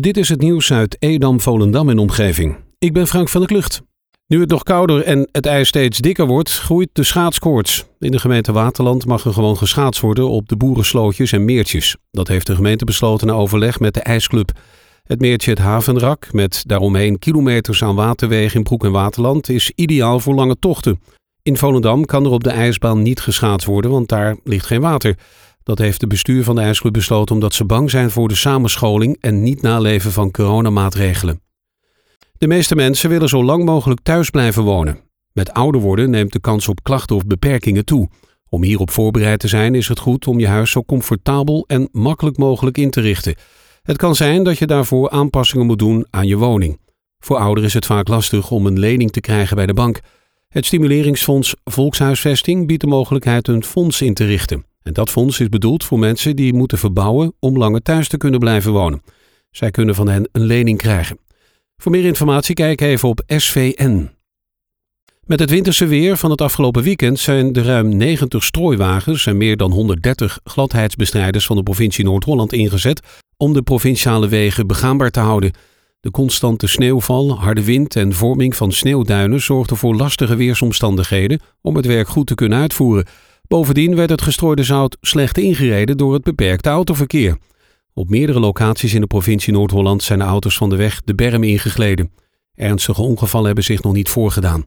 [0.00, 2.56] Dit is het nieuws uit Edam, Volendam en omgeving.
[2.78, 3.82] Ik ben Frank van der Klucht.
[4.26, 7.84] Nu het nog kouder en het ijs steeds dikker wordt, groeit de schaatskoorts.
[7.98, 11.96] In de gemeente Waterland mag er gewoon geschaatst worden op de boerenslootjes en meertjes.
[12.10, 14.50] Dat heeft de gemeente besloten na overleg met de ijsclub.
[15.02, 20.20] Het meertje het Havenrak, met daaromheen kilometers aan waterwegen in Broek en Waterland, is ideaal
[20.20, 21.00] voor lange tochten.
[21.42, 25.16] In Volendam kan er op de ijsbaan niet geschaatst worden, want daar ligt geen water.
[25.62, 29.16] Dat heeft de bestuur van de ijsclub besloten omdat ze bang zijn voor de samenscholing
[29.20, 31.40] en niet naleven van coronamaatregelen.
[32.38, 34.98] De meeste mensen willen zo lang mogelijk thuis blijven wonen.
[35.32, 38.08] Met ouder worden neemt de kans op klachten of beperkingen toe.
[38.48, 42.36] Om hierop voorbereid te zijn is het goed om je huis zo comfortabel en makkelijk
[42.36, 43.34] mogelijk in te richten.
[43.82, 46.80] Het kan zijn dat je daarvoor aanpassingen moet doen aan je woning.
[47.18, 50.00] Voor ouderen is het vaak lastig om een lening te krijgen bij de bank.
[50.48, 54.64] Het Stimuleringsfonds Volkshuisvesting biedt de mogelijkheid een fonds in te richten.
[54.82, 58.40] En dat fonds is bedoeld voor mensen die moeten verbouwen om langer thuis te kunnen
[58.40, 59.02] blijven wonen.
[59.50, 61.18] Zij kunnen van hen een lening krijgen.
[61.76, 64.10] Voor meer informatie kijk even op SVN.
[65.26, 69.56] Met het winterse weer van het afgelopen weekend zijn de ruim 90 strooiwagens en meer
[69.56, 73.00] dan 130 gladheidsbestrijders van de provincie Noord-Holland ingezet
[73.36, 75.52] om de provinciale wegen begaanbaar te houden.
[76.00, 81.86] De constante sneeuwval, harde wind en vorming van sneeuwduinen zorgden voor lastige weersomstandigheden om het
[81.86, 83.06] werk goed te kunnen uitvoeren.
[83.52, 87.38] Bovendien werd het gestrooide zout slecht ingereden door het beperkte autoverkeer.
[87.94, 91.42] Op meerdere locaties in de provincie Noord-Holland zijn de auto's van de weg de berm
[91.42, 92.12] ingegleden.
[92.54, 94.64] Ernstige ongevallen hebben zich nog niet voorgedaan.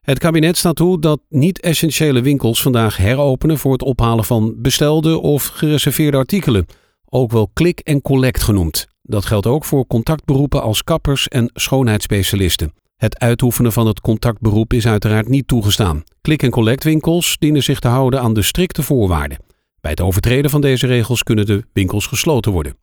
[0.00, 5.46] Het kabinet staat toe dat niet-essentiële winkels vandaag heropenen voor het ophalen van bestelde of
[5.46, 6.66] gereserveerde artikelen,
[7.08, 8.86] ook wel klik en collect genoemd.
[9.02, 12.72] Dat geldt ook voor contactberoepen als kappers en schoonheidsspecialisten.
[13.02, 16.02] Het uitoefenen van het contactberoep is uiteraard niet toegestaan.
[16.20, 19.38] Klik- en collectwinkels dienen zich te houden aan de strikte voorwaarden.
[19.80, 22.76] Bij het overtreden van deze regels kunnen de winkels gesloten worden.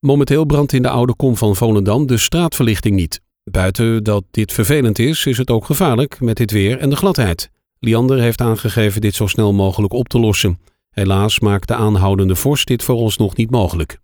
[0.00, 3.20] Momenteel brandt in de oude kom van Volendam de straatverlichting niet.
[3.44, 7.50] Buiten dat dit vervelend is, is het ook gevaarlijk met dit weer en de gladheid.
[7.78, 10.60] Liander heeft aangegeven dit zo snel mogelijk op te lossen.
[10.90, 13.98] Helaas maakt de aanhoudende vorst dit voor ons nog niet mogelijk.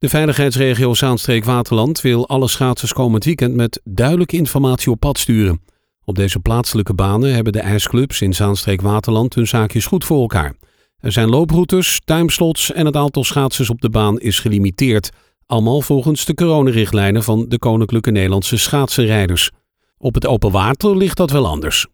[0.00, 5.60] De veiligheidsregio Zaanstreek-Waterland wil alle schaatsers komend weekend met duidelijke informatie op pad sturen.
[6.04, 10.54] Op deze plaatselijke banen hebben de ijsclubs in Zaanstreek-Waterland hun zaakjes goed voor elkaar.
[10.98, 15.10] Er zijn looproutes, timeslots en het aantal schaatsers op de baan is gelimiteerd.
[15.46, 19.50] Allemaal volgens de coronarichtlijnen van de Koninklijke Nederlandse Schaatsenrijders.
[19.98, 21.86] Op het open water ligt dat wel anders.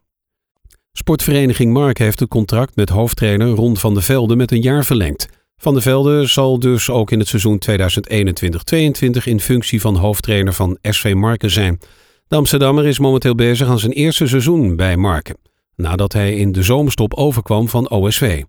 [0.91, 5.36] Sportvereniging Mark heeft het contract met hoofdtrainer Ron van der Velde met een jaar verlengd.
[5.61, 10.77] Van der Velde zal dus ook in het seizoen 2021-22 in functie van hoofdtrainer van
[10.81, 11.79] SV Marken zijn.
[12.27, 15.37] De Amsterdammer is momenteel bezig aan zijn eerste seizoen bij Marken,
[15.75, 18.43] nadat hij in de zomerstop overkwam van OSV.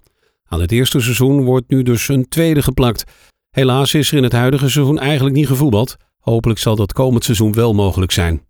[0.44, 3.04] Aan het eerste seizoen wordt nu dus een tweede geplakt.
[3.50, 5.96] Helaas is er in het huidige seizoen eigenlijk niet gevoetbald.
[6.18, 8.47] Hopelijk zal dat komend seizoen wel mogelijk zijn.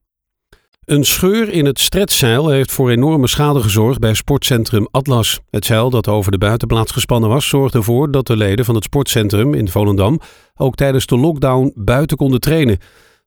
[0.88, 5.41] Een scheur in het stretzeil heeft voor enorme schade gezorgd bij sportcentrum Atlas.
[5.50, 8.84] Het zeil dat over de buitenplaats gespannen was, zorgde ervoor dat de leden van het
[8.84, 10.21] sportcentrum in Volendam
[10.56, 12.78] ook tijdens de lockdown buiten konden trainen.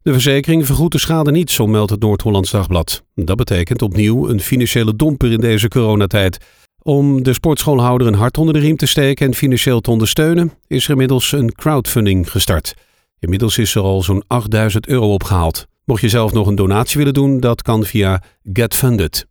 [0.01, 3.03] De verzekering vergoedt de schade niet, zo meldt het Noord-Hollands Dagblad.
[3.15, 6.37] Dat betekent opnieuw een financiële domper in deze coronatijd.
[6.81, 10.83] Om de sportschoolhouder een hart onder de riem te steken en financieel te ondersteunen, is
[10.83, 12.73] er inmiddels een crowdfunding gestart.
[13.19, 15.69] Inmiddels is er al zo'n 8000 euro opgehaald.
[15.91, 19.27] Mocht je zelf nog een donatie willen doen, dat kan via GetFunded.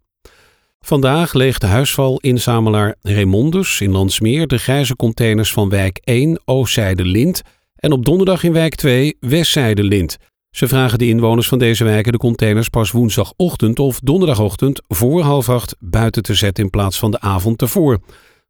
[0.80, 7.42] Vandaag leegt de huisvalinzamelaar Raymondus in Landsmeer de grijze containers van wijk 1 Oostzijde Lint
[7.76, 10.16] en op donderdag in wijk 2 Westzijde Lint.
[10.50, 15.48] Ze vragen de inwoners van deze wijken de containers pas woensdagochtend of donderdagochtend voor half
[15.48, 17.98] acht buiten te zetten in plaats van de avond ervoor.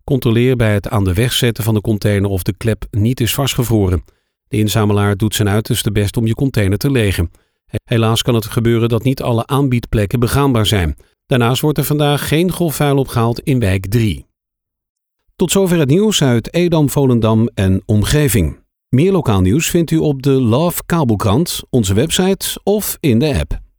[0.05, 3.35] Controleer bij het aan de weg zetten van de container of de klep niet is
[3.35, 4.05] vastgevroren.
[4.49, 7.31] De inzamelaar doet zijn uiterste best om je container te legen.
[7.85, 10.97] Helaas kan het gebeuren dat niet alle aanbiedplekken begaanbaar zijn.
[11.27, 14.27] Daarnaast wordt er vandaag geen golfvuil opgehaald in wijk 3.
[15.37, 18.59] Tot zover het nieuws uit Edam, Volendam en omgeving.
[18.89, 23.70] Meer lokaal nieuws vindt u op de Love Kabelkrant, onze website of in de app.